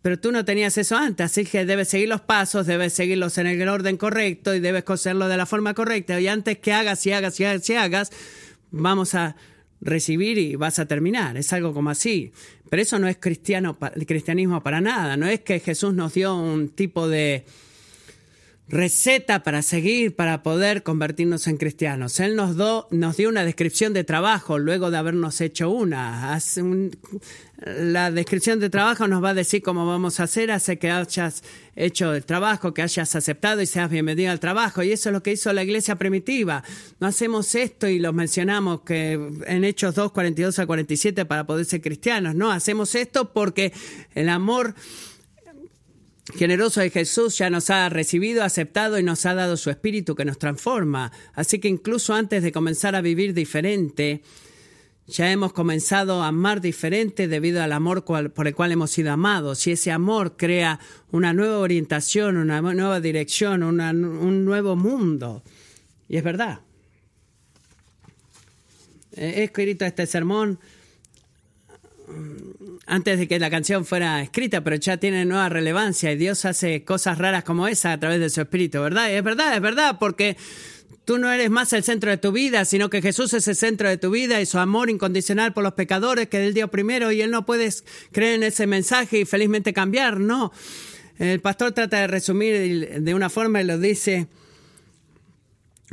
[0.01, 3.47] pero tú no tenías eso antes, así que debes seguir los pasos, debes seguirlos en
[3.47, 6.19] el orden correcto y debes coserlo de la forma correcta.
[6.19, 8.11] Y antes que hagas y hagas y hagas y hagas,
[8.71, 9.35] vamos a
[9.79, 11.37] recibir y vas a terminar.
[11.37, 12.31] Es algo como así.
[12.69, 15.17] Pero eso no es cristiano, cristianismo para nada.
[15.17, 17.45] No es que Jesús nos dio un tipo de
[18.67, 22.19] receta para seguir, para poder convertirnos en cristianos.
[22.19, 22.55] Él nos,
[22.89, 26.39] nos dio una descripción de trabajo luego de habernos hecho una.
[27.65, 31.43] la descripción de trabajo nos va a decir cómo vamos a hacer, hace que hayas
[31.75, 34.83] hecho el trabajo, que hayas aceptado y seas bienvenido al trabajo.
[34.83, 36.63] Y eso es lo que hizo la iglesia primitiva.
[37.01, 41.65] No hacemos esto y lo mencionamos que en Hechos 2, 42 a 47 para poder
[41.65, 42.35] ser cristianos.
[42.35, 43.73] No, hacemos esto porque
[44.15, 44.75] el amor
[46.35, 50.25] generoso de Jesús ya nos ha recibido, aceptado y nos ha dado su espíritu que
[50.25, 51.11] nos transforma.
[51.33, 54.21] Así que incluso antes de comenzar a vivir diferente,
[55.07, 59.65] ya hemos comenzado a amar diferente debido al amor por el cual hemos sido amados.
[59.67, 60.79] Y ese amor crea
[61.11, 65.43] una nueva orientación, una nueva dirección, un nuevo mundo.
[66.07, 66.61] Y es verdad.
[69.13, 70.59] He escrito este sermón
[72.87, 76.83] antes de que la canción fuera escrita, pero ya tiene nueva relevancia y Dios hace
[76.83, 79.13] cosas raras como esa a través de su espíritu, ¿verdad?
[79.13, 80.35] es verdad, es verdad, porque
[81.05, 83.87] tú no eres más el centro de tu vida, sino que Jesús es el centro
[83.87, 87.21] de tu vida y su amor incondicional por los pecadores que Él dio primero y
[87.21, 90.51] Él no puedes creer en ese mensaje y felizmente cambiar, no.
[91.17, 94.27] El pastor trata de resumir de una forma y lo dice,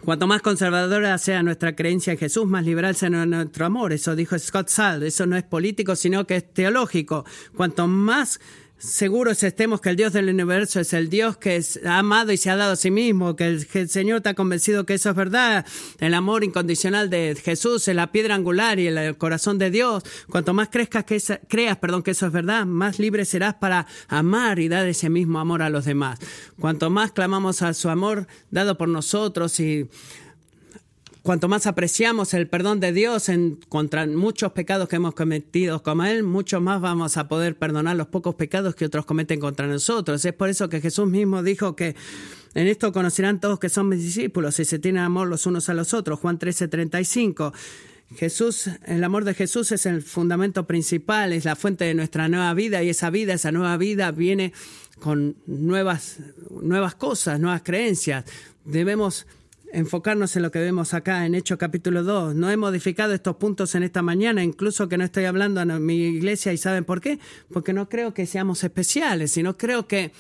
[0.05, 3.93] Cuanto más conservadora sea nuestra creencia en Jesús, más liberal será nuestro amor.
[3.93, 5.03] Eso dijo Scott Sall.
[5.03, 7.25] Eso no es político, sino que es teológico.
[7.57, 8.41] Cuanto más
[8.79, 12.51] seguros estemos que el Dios del universo es el Dios que ha amado y se
[12.51, 15.67] ha dado a sí mismo, que el, Señor te ha convencido que eso es verdad,
[15.99, 20.05] el amor incondicional de Jesús es la piedra angular y el, corazón de Dios.
[20.29, 24.59] Cuanto más crezcas que creas, perdón, que eso es verdad, más libre serás para amar
[24.59, 26.19] y dar ese mismo amor a los demás.
[26.59, 29.89] Cuanto más clamamos a su amor dado por nosotros y
[31.29, 33.31] Cuanto más apreciamos el perdón de Dios
[33.69, 38.07] contra muchos pecados que hemos cometido como Él, mucho más vamos a poder perdonar los
[38.07, 40.25] pocos pecados que otros cometen contra nosotros.
[40.25, 41.95] Es por eso que Jesús mismo dijo que
[42.55, 45.75] en esto conocerán todos que son mis discípulos si se tienen amor los unos a
[45.75, 46.19] los otros.
[46.19, 47.53] Juan 13, 35.
[48.17, 52.55] Jesús, el amor de Jesús es el fundamento principal, es la fuente de nuestra nueva
[52.55, 54.55] vida y esa vida, esa nueva vida viene
[54.99, 58.25] con nuevas, nuevas cosas, nuevas creencias.
[58.65, 59.27] Debemos
[59.73, 62.35] enfocarnos en lo que vemos acá en Hechos capítulo 2.
[62.35, 65.97] No he modificado estos puntos en esta mañana, incluso que no estoy hablando en mi
[65.97, 67.19] iglesia y saben por qué,
[67.53, 70.13] porque no creo que seamos especiales, sino creo que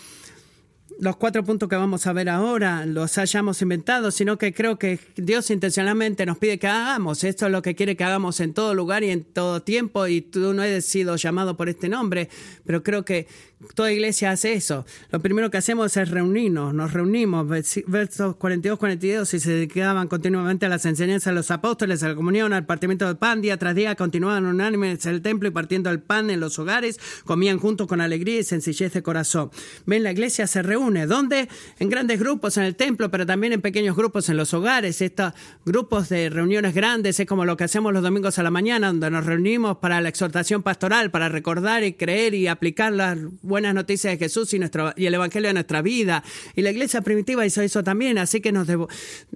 [1.00, 4.98] los cuatro puntos que vamos a ver ahora los hayamos inventado, sino que creo que
[5.16, 7.22] Dios intencionalmente nos pide que hagamos.
[7.22, 10.08] Esto es lo que quiere que hagamos en todo lugar y en todo tiempo.
[10.08, 12.28] Y tú no eres sido llamado por este nombre,
[12.64, 13.28] pero creo que
[13.74, 14.86] Toda iglesia hace eso.
[15.10, 17.44] Lo primero que hacemos es reunirnos, nos reunimos,
[17.88, 22.14] versos 42, 42, y se dedicaban continuamente a las enseñanzas de los apóstoles, a la
[22.14, 25.90] comunión, al partimiento del pan, día tras día continuaban unánimes en el templo y partiendo
[25.90, 29.50] el pan en los hogares, comían juntos con alegría y sencillez de corazón.
[29.86, 31.48] Ven, la iglesia se reúne, ¿dónde?
[31.80, 35.02] En grandes grupos en el templo, pero también en pequeños grupos en los hogares.
[35.02, 35.32] Estos
[35.64, 39.10] grupos de reuniones grandes es como lo que hacemos los domingos a la mañana, donde
[39.10, 43.18] nos reunimos para la exhortación pastoral, para recordar y creer y aplicar las
[43.48, 46.22] buenas noticias de Jesús y, nuestro, y el Evangelio de nuestra vida.
[46.54, 48.68] Y la iglesia primitiva hizo eso también, así que nos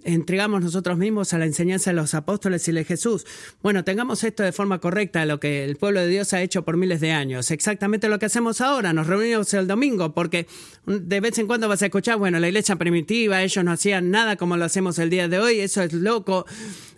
[0.05, 3.27] entregamos nosotros mismos a la enseñanza de los apóstoles y de Jesús.
[3.63, 6.77] Bueno, tengamos esto de forma correcta, lo que el pueblo de Dios ha hecho por
[6.77, 7.51] miles de años.
[7.51, 10.47] Exactamente lo que hacemos ahora, nos reunimos el domingo, porque
[10.87, 14.37] de vez en cuando vas a escuchar, bueno, la iglesia primitiva, ellos no hacían nada
[14.37, 16.47] como lo hacemos el día de hoy, eso es loco.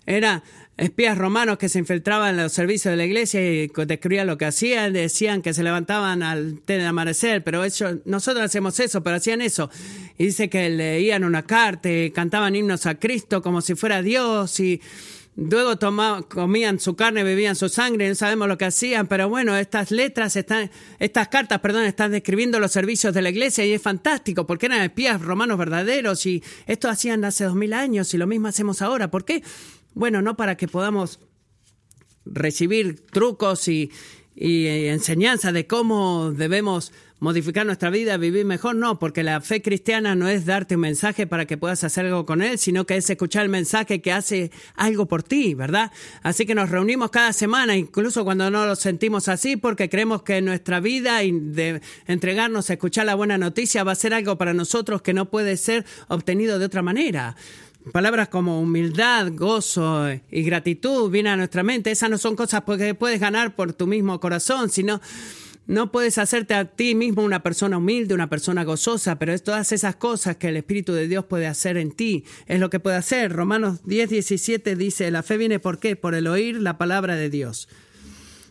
[0.06, 0.42] Era
[0.76, 4.46] espías romanos que se infiltraban en los servicios de la iglesia y describían lo que
[4.46, 9.70] hacían, decían que se levantaban al amanecer, pero ellos, nosotros hacemos eso, pero hacían eso.
[10.18, 14.58] Y dice que leían una carta, y cantaban himnos a Cristo como si fuera Dios
[14.60, 14.80] y
[15.36, 19.56] luego tomaban, comían su carne, bebían su sangre, no sabemos lo que hacían, pero bueno,
[19.56, 23.82] estas letras están, estas cartas, perdón, están describiendo los servicios de la iglesia y es
[23.82, 28.26] fantástico porque eran espías romanos verdaderos y esto hacían hace dos mil años y lo
[28.26, 29.10] mismo hacemos ahora.
[29.10, 29.42] ¿Por qué?
[29.94, 31.20] Bueno, no para que podamos
[32.24, 33.90] recibir trucos y,
[34.34, 40.28] y de cómo debemos modificar nuestra vida, vivir mejor, no, porque la fe cristiana no
[40.28, 43.44] es darte un mensaje para que puedas hacer algo con él, sino que es escuchar
[43.44, 45.90] el mensaje que hace algo por ti, ¿verdad?
[46.22, 50.42] Así que nos reunimos cada semana, incluso cuando no lo sentimos así, porque creemos que
[50.42, 54.52] nuestra vida y de entregarnos a escuchar la buena noticia va a ser algo para
[54.52, 57.36] nosotros que no puede ser obtenido de otra manera.
[57.92, 61.90] Palabras como humildad, gozo y gratitud vienen a nuestra mente.
[61.90, 65.02] Esas no son cosas que puedes ganar por tu mismo corazón, sino
[65.66, 69.70] no puedes hacerte a ti mismo una persona humilde, una persona gozosa, pero es todas
[69.72, 72.24] esas cosas que el Espíritu de Dios puede hacer en ti.
[72.46, 73.32] Es lo que puede hacer.
[73.32, 75.94] Romanos 10, 17 dice, la fe viene por qué?
[75.94, 77.68] Por el oír la palabra de Dios.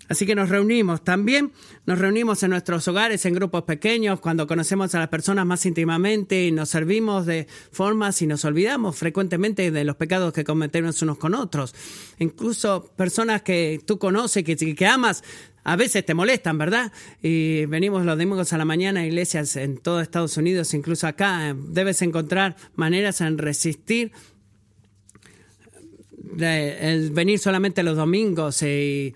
[0.09, 1.03] Así que nos reunimos.
[1.03, 1.53] También
[1.85, 6.45] nos reunimos en nuestros hogares, en grupos pequeños, cuando conocemos a las personas más íntimamente
[6.45, 11.17] y nos servimos de formas y nos olvidamos frecuentemente de los pecados que cometemos unos
[11.17, 11.73] con otros.
[12.19, 15.23] Incluso personas que tú conoces, que, que amas,
[15.63, 16.91] a veces te molestan, ¿verdad?
[17.21, 21.55] Y venimos los domingos a la mañana a iglesias en todo Estados Unidos, incluso acá.
[21.57, 24.11] Debes encontrar maneras en resistir
[26.37, 29.13] el venir solamente los domingos y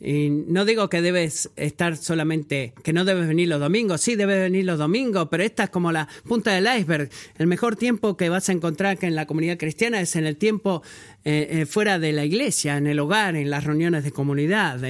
[0.00, 4.38] y no digo que debes estar solamente, que no debes venir los domingos, sí debes
[4.38, 7.10] venir los domingos, pero esta es como la punta del iceberg.
[7.36, 10.82] El mejor tiempo que vas a encontrar en la comunidad cristiana es en el tiempo
[11.24, 14.82] eh, eh, fuera de la iglesia, en el hogar, en las reuniones de comunidad.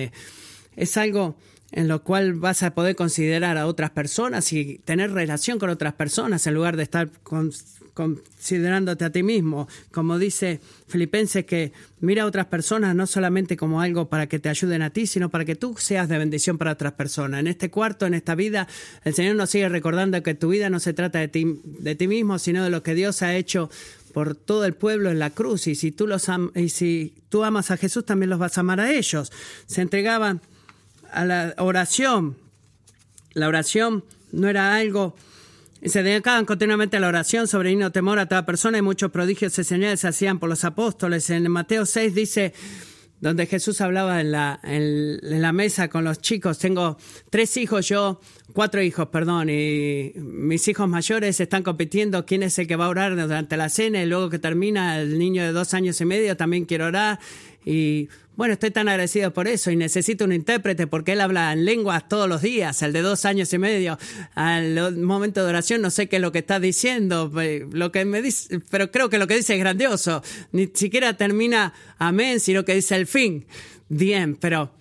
[0.76, 1.36] es algo
[1.72, 5.94] en lo cual vas a poder considerar a otras personas y tener relación con otras
[5.94, 7.50] personas en lugar de estar con
[7.94, 9.68] considerándote a ti mismo.
[9.92, 14.48] Como dice Filipenses, que mira a otras personas no solamente como algo para que te
[14.48, 17.40] ayuden a ti, sino para que tú seas de bendición para otras personas.
[17.40, 18.68] En este cuarto, en esta vida,
[19.04, 22.08] el Señor nos sigue recordando que tu vida no se trata de ti, de ti
[22.08, 23.70] mismo, sino de lo que Dios ha hecho
[24.12, 25.66] por todo el pueblo en la cruz.
[25.66, 28.80] Y si tú, los y si tú amas a Jesús, también los vas a amar
[28.80, 29.32] a ellos.
[29.66, 30.40] Se entregaban
[31.12, 32.36] a la oración.
[33.32, 35.14] La oración no era algo
[35.88, 39.58] se dedicaban continuamente a la oración, sobre no temor a toda persona y muchos prodigios
[39.58, 41.30] y señales se hacían por los apóstoles.
[41.30, 42.52] En Mateo 6 dice,
[43.20, 46.96] donde Jesús hablaba en la, en, la mesa con los chicos, tengo
[47.28, 48.20] tres hijos, yo,
[48.52, 52.88] cuatro hijos, perdón, y mis hijos mayores están compitiendo quién es el que va a
[52.88, 56.36] orar durante la cena y luego que termina el niño de dos años y medio
[56.36, 57.20] también quiere orar
[57.64, 58.08] y
[58.40, 62.08] bueno, estoy tan agradecido por eso y necesito un intérprete porque él habla en lenguas
[62.08, 63.98] todos los días, el de dos años y medio.
[64.34, 67.30] Al momento de oración no sé qué es lo que está diciendo,
[67.70, 70.22] lo que me dice, pero creo que lo que dice es grandioso.
[70.52, 73.44] Ni siquiera termina amén, sino que dice el fin.
[73.90, 74.72] Bien, pero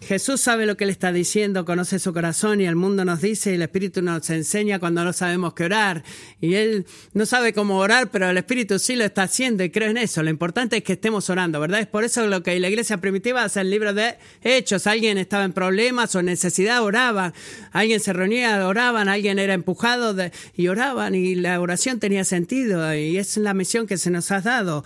[0.00, 3.52] Jesús sabe lo que Él está diciendo, conoce su corazón y el mundo nos dice
[3.52, 6.04] y el Espíritu nos enseña cuando no sabemos qué orar.
[6.42, 9.88] Y Él no sabe cómo orar, pero el Espíritu sí lo está haciendo y creo
[9.88, 10.22] en eso.
[10.22, 11.80] Lo importante es que estemos orando, ¿verdad?
[11.80, 14.86] Es por eso lo que la iglesia primitiva hace el libro de Hechos.
[14.86, 17.32] Alguien estaba en problemas o necesidad, oraban.
[17.72, 19.08] Alguien se reunía, oraban.
[19.08, 20.14] Alguien era empujado
[20.54, 24.40] y oraban y la oración tenía sentido y es la misión que se nos ha
[24.40, 24.84] dado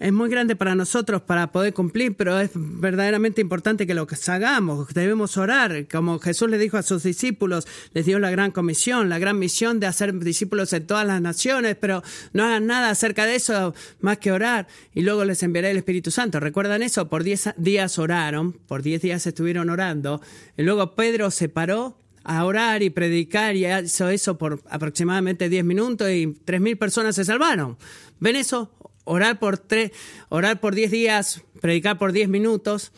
[0.00, 4.16] es muy grande para nosotros para poder cumplir, pero es verdaderamente importante que lo que
[4.26, 4.92] hagamos.
[4.92, 9.18] Debemos orar, como Jesús le dijo a sus discípulos, les dio la gran comisión, la
[9.18, 12.02] gran misión de hacer discípulos en todas las naciones, pero
[12.32, 16.10] no hagan nada acerca de eso más que orar y luego les enviaré el Espíritu
[16.10, 16.40] Santo.
[16.40, 17.08] ¿Recuerdan eso?
[17.08, 20.20] Por diez días oraron, por diez días estuvieron orando,
[20.56, 25.64] y luego Pedro se paró a orar y predicar y hizo eso por aproximadamente diez
[25.64, 27.76] minutos y tres mil personas se salvaron.
[28.18, 28.72] ¿Ven eso?
[29.04, 29.92] Orar por tres,
[30.28, 32.92] orar por diez días, predicar por diez minutos,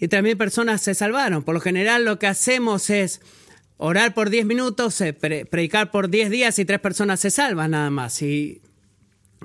[0.00, 1.42] y también personas se salvaron.
[1.42, 3.20] Por lo general lo que hacemos es
[3.76, 7.90] orar por diez minutos, eh, predicar por diez días y tres personas se salvan nada
[7.90, 8.22] más.
[8.22, 8.62] Y,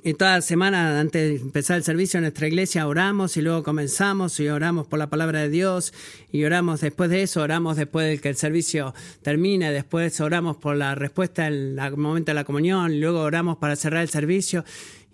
[0.04, 4.39] y toda semana antes de empezar el servicio en nuestra iglesia oramos y luego comenzamos
[4.39, 5.93] y oramos por la palabra de Dios
[6.32, 10.75] y oramos después de eso, oramos después de que el servicio termine, después oramos por
[10.75, 14.63] la respuesta en el momento de la comunión, y luego oramos para cerrar el servicio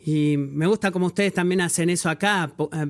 [0.05, 2.51] y me gusta como ustedes también hacen eso acá.
[2.59, 2.85] Eh,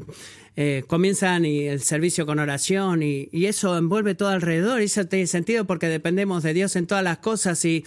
[0.58, 4.82] eh, comienzan y el servicio con oración y, eso envuelve todo alrededor.
[4.82, 7.84] Y eso tiene sentido porque dependemos de Dios en todas las cosas y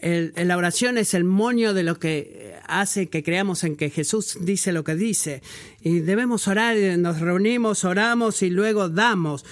[0.00, 4.72] la oración es el moño de lo que hace que creamos en que Jesús dice
[4.72, 5.42] lo que dice.
[5.82, 9.44] Y debemos orar, nos reunimos, oramos y luego damos.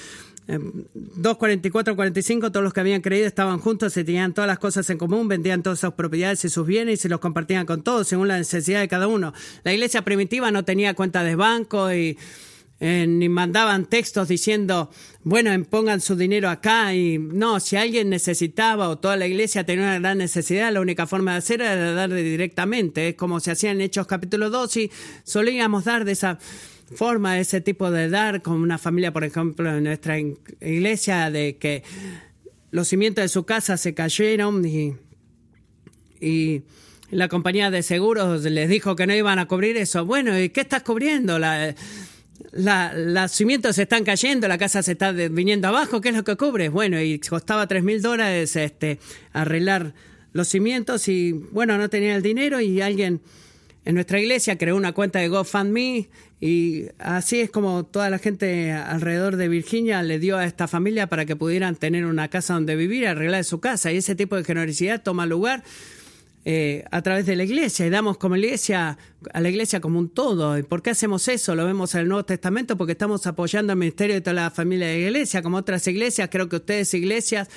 [0.46, 4.88] 2.44, em, 45, todos los que habían creído estaban juntos y tenían todas las cosas
[4.90, 8.06] en común, vendían todas sus propiedades y sus bienes y se los compartían con todos
[8.06, 9.32] según la necesidad de cada uno.
[9.64, 12.16] La iglesia primitiva no tenía cuenta de banco y
[12.78, 14.90] eh, ni mandaban textos diciendo,
[15.24, 19.84] bueno, pongan su dinero acá y no, si alguien necesitaba o toda la iglesia tenía
[19.84, 23.08] una gran necesidad, la única forma de hacer era darle directamente.
[23.08, 24.90] Es como se hacía en Hechos capítulo 2 y
[25.24, 26.38] solíamos dar de esa
[26.94, 31.82] forma ese tipo de dar, como una familia, por ejemplo, en nuestra iglesia, de que
[32.70, 34.94] los cimientos de su casa se cayeron y,
[36.20, 36.62] y
[37.10, 40.04] la compañía de seguros les dijo que no iban a cubrir eso.
[40.04, 41.38] Bueno, ¿y qué estás cubriendo?
[41.38, 41.74] La,
[42.52, 46.24] la, los cimientos se están cayendo, la casa se está viniendo abajo, ¿qué es lo
[46.24, 46.70] que cubres?
[46.70, 48.98] Bueno, y costaba tres mil dólares este,
[49.32, 49.94] arreglar
[50.32, 53.20] los cimientos y bueno, no tenía el dinero y alguien
[53.86, 56.08] en nuestra iglesia creó una cuenta de GoFundMe
[56.40, 61.06] y así es como toda la gente alrededor de Virginia le dio a esta familia
[61.06, 63.92] para que pudieran tener una casa donde vivir, arreglar su casa.
[63.92, 65.62] Y ese tipo de generosidad toma lugar
[66.44, 68.98] eh, a través de la iglesia y damos como iglesia
[69.32, 70.58] a la iglesia como un todo.
[70.58, 71.54] ¿Y por qué hacemos eso?
[71.54, 74.88] Lo vemos en el Nuevo Testamento porque estamos apoyando el ministerio de toda la familia
[74.88, 76.28] de la iglesia, como otras iglesias.
[76.28, 77.48] Creo que ustedes, iglesias,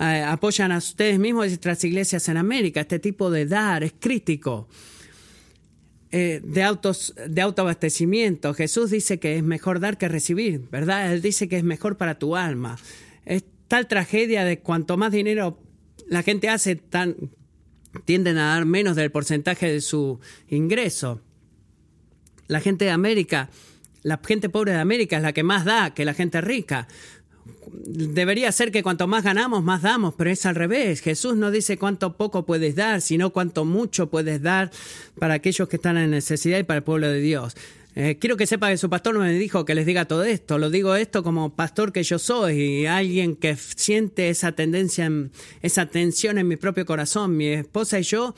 [0.00, 2.80] eh, apoyan a ustedes mismos y otras iglesias en América.
[2.80, 4.68] Este tipo de dar es crítico.
[6.12, 8.54] Eh, de, autos, de autoabastecimiento.
[8.54, 11.12] Jesús dice que es mejor dar que recibir, ¿verdad?
[11.12, 12.78] Él dice que es mejor para tu alma.
[13.24, 15.58] Es tal tragedia de cuanto más dinero
[16.08, 17.16] la gente hace, tan,
[18.04, 21.20] tienden a dar menos del porcentaje de su ingreso.
[22.46, 23.50] La gente de América,
[24.02, 26.86] la gente pobre de América es la que más da que la gente rica.
[27.72, 31.00] Debería ser que cuanto más ganamos, más damos, pero es al revés.
[31.00, 34.70] Jesús no dice cuánto poco puedes dar, sino cuánto mucho puedes dar
[35.18, 37.56] para aquellos que están en necesidad y para el pueblo de Dios.
[37.98, 40.58] Eh, quiero que sepa que su pastor me dijo que les diga todo esto.
[40.58, 45.10] Lo digo esto como pastor que yo soy y alguien que siente esa tendencia,
[45.62, 47.38] esa tensión en mi propio corazón.
[47.38, 48.34] Mi esposa y yo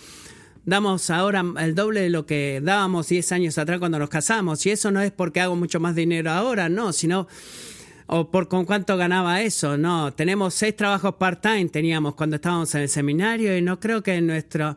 [0.64, 4.64] damos ahora el doble de lo que dábamos 10 años atrás cuando nos casamos.
[4.64, 7.26] Y eso no es porque hago mucho más dinero ahora, no, sino
[8.08, 9.76] o por con cuánto ganaba eso.
[9.76, 14.20] No, tenemos seis trabajos part-time, teníamos cuando estábamos en el seminario y no creo que
[14.20, 14.76] nuestro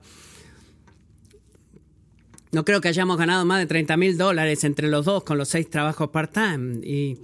[2.52, 5.48] no creo que hayamos ganado más de 30 mil dólares entre los dos con los
[5.48, 6.86] seis trabajos part-time.
[6.86, 7.18] Y,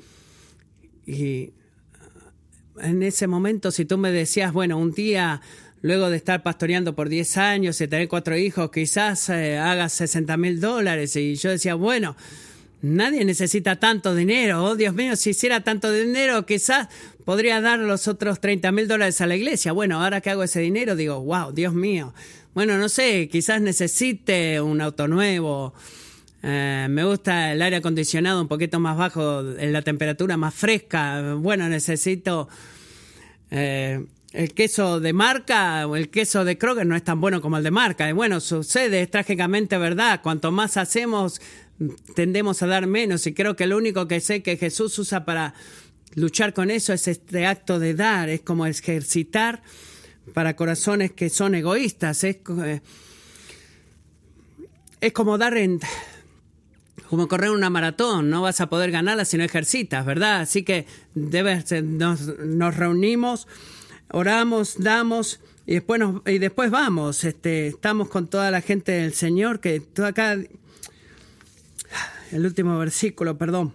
[2.80, 5.42] en ese momento, si tú me decías, bueno, un día,
[5.82, 10.38] luego de estar pastoreando por 10 años y tener cuatro hijos, quizás eh, hagas 60
[10.38, 11.16] mil dólares.
[11.16, 12.16] Y yo decía, bueno,
[12.82, 14.64] nadie necesita tanto dinero.
[14.64, 16.88] Oh, Dios mío, si hiciera tanto dinero, quizás
[17.26, 19.72] podría dar los otros 30 mil dólares a la iglesia.
[19.72, 22.14] Bueno, ahora que hago ese dinero, digo, wow, Dios mío,
[22.54, 25.74] bueno, no sé, quizás necesite un auto nuevo.
[26.42, 31.36] Eh, me gusta el aire acondicionado un poquito más bajo, la temperatura más fresca.
[31.36, 32.48] Bueno, necesito
[33.52, 37.58] eh, el queso de marca o el queso de Kroger no es tan bueno como
[37.58, 38.10] el de marca.
[38.10, 40.22] Y bueno, sucede, es trágicamente verdad.
[40.22, 41.42] Cuanto más hacemos,
[42.16, 43.26] tendemos a dar menos.
[43.28, 45.54] Y creo que lo único que sé que Jesús usa para
[46.16, 49.62] luchar con eso es este acto de dar, es como ejercitar
[50.34, 52.24] para corazones que son egoístas.
[52.24, 52.82] Es, eh,
[55.00, 55.80] es como dar en,
[57.10, 60.42] como correr una maratón, no vas a poder ganarla si no ejercitas, ¿verdad?
[60.42, 63.48] Así que debes, nos, nos reunimos,
[64.12, 67.24] oramos, damos y después nos, y después vamos.
[67.24, 70.38] Este, estamos con toda la gente del Señor que todo acá
[72.32, 73.74] el último versículo, perdón.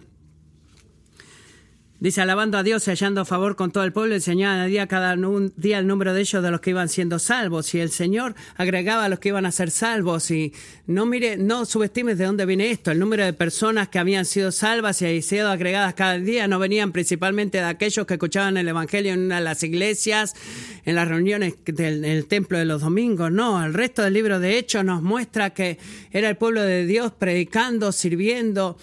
[2.03, 5.15] Dice, alabando a Dios y hallando favor con todo el pueblo, enseñaba día cada
[5.55, 7.73] día el número de ellos de los que iban siendo salvos.
[7.75, 10.29] Y el Señor agregaba a los que iban a ser salvos.
[10.29, 10.51] Y
[10.85, 12.91] no mire, no subestimes de dónde viene esto.
[12.91, 16.91] El número de personas que habían sido salvas y sido agregadas cada día no venían
[16.91, 20.35] principalmente de aquellos que escuchaban el Evangelio en una de las iglesias,
[20.83, 23.31] en las reuniones del el templo de los domingos.
[23.31, 25.77] No, el resto del libro de Hechos nos muestra que
[26.11, 28.77] era el pueblo de Dios predicando, sirviendo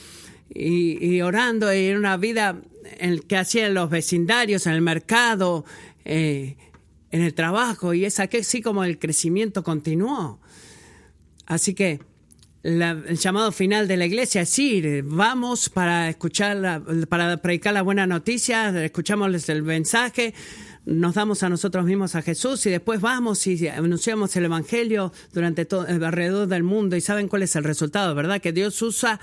[0.49, 2.57] y, y orando y en una vida
[2.99, 5.65] el que hacían los vecindarios, en el mercado,
[6.05, 6.57] eh,
[7.11, 10.41] en el trabajo, y es así como el crecimiento continuó.
[11.47, 12.01] Así que
[12.63, 18.07] el llamado final de la iglesia es ir, vamos para escuchar, para predicar la buena
[18.07, 20.35] noticia, escuchamos el mensaje,
[20.85, 25.65] nos damos a nosotros mismos a Jesús y después vamos y anunciamos el Evangelio durante
[25.65, 28.41] todo, alrededor del mundo y saben cuál es el resultado, ¿verdad?
[28.41, 29.21] Que Dios usa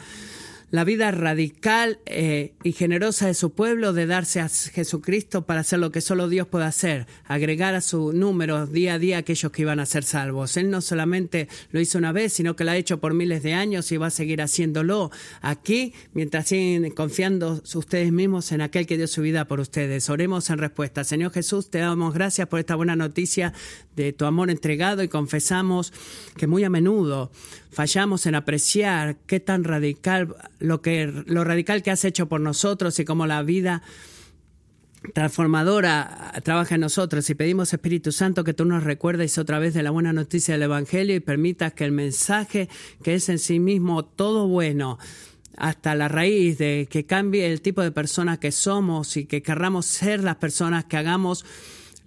[0.70, 5.80] la vida radical eh, y generosa de su pueblo de darse a Jesucristo para hacer
[5.80, 9.62] lo que solo Dios puede hacer, agregar a su número día a día aquellos que
[9.62, 10.58] iban a ser salvos.
[10.58, 13.54] Él no solamente lo hizo una vez, sino que lo ha hecho por miles de
[13.54, 15.10] años y va a seguir haciéndolo
[15.42, 20.10] aquí mientras siguen confiando ustedes mismos en aquel que dio su vida por ustedes.
[20.10, 21.06] Oremos en respuesta.
[21.06, 23.54] Señor Jesús, te damos gracias por esta buena noticia
[23.96, 25.94] de tu amor entregado y confesamos
[26.36, 27.32] que muy a menudo
[27.72, 33.00] fallamos en apreciar qué tan radical lo que lo radical que has hecho por nosotros
[33.00, 33.82] y cómo la vida
[35.14, 37.30] transformadora trabaja en nosotros.
[37.30, 40.64] Y pedimos Espíritu Santo que tú nos recuerdes otra vez de la buena noticia del
[40.64, 42.70] Evangelio y permitas que el mensaje
[43.04, 44.98] que es en sí mismo todo bueno
[45.56, 49.88] hasta la raíz de que cambie el tipo de personas que somos y que querramos
[49.88, 51.46] ser las personas que hagamos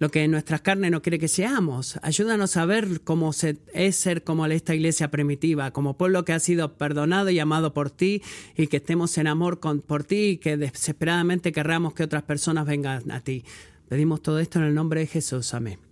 [0.01, 1.99] lo que nuestras carnes no quiere que seamos.
[2.01, 6.39] Ayúdanos a ver cómo se, es ser como esta iglesia primitiva, como pueblo que ha
[6.39, 8.23] sido perdonado y amado por ti
[8.57, 12.65] y que estemos en amor con, por ti y que desesperadamente querramos que otras personas
[12.65, 13.45] vengan a ti.
[13.89, 15.53] Pedimos todo esto en el nombre de Jesús.
[15.53, 15.90] Amén.